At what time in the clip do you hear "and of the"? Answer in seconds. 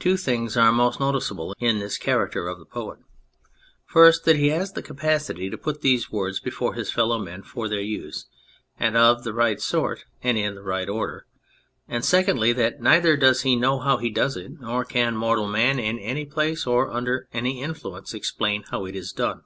8.78-9.32